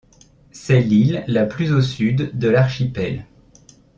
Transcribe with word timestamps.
C'est 0.51 0.81
l'île 0.81 1.23
la 1.27 1.45
plus 1.45 1.71
au 1.71 1.79
sud 1.79 2.31
de 2.35 2.47
l'archipel. 2.49 3.27